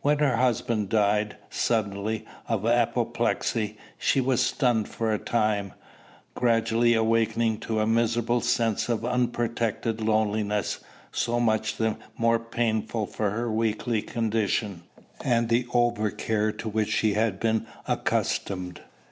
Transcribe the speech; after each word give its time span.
When 0.00 0.20
her 0.20 0.36
husband 0.36 0.90
died, 0.90 1.34
suddenly, 1.50 2.24
of 2.46 2.64
apoplexy, 2.64 3.76
she 3.98 4.20
was 4.20 4.40
stunned 4.40 4.88
for 4.88 5.12
a 5.12 5.18
time, 5.18 5.72
gradually 6.36 6.94
awaking 6.94 7.58
to 7.62 7.80
a 7.80 7.86
miserable 7.88 8.40
sense 8.42 8.88
of 8.88 9.04
unprotected 9.04 10.00
loneliness, 10.00 10.84
so 11.10 11.40
much 11.40 11.78
the 11.78 11.96
more 12.16 12.38
painful 12.38 13.08
for 13.08 13.30
her 13.30 13.50
weakly 13.50 14.02
condition, 14.02 14.84
and 15.24 15.48
the 15.48 15.64
overcare 15.74 16.56
to 16.58 16.68
which 16.68 16.88
she 16.92 17.14
had 17.14 17.40
been 17.40 17.66
accustomed. 17.88 18.82